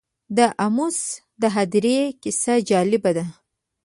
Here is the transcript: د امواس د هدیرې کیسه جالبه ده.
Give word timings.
د 0.37 0.39
امواس 0.65 0.99
د 1.41 1.43
هدیرې 1.55 1.99
کیسه 2.21 2.53
جالبه 2.69 3.11
ده. 3.17 3.25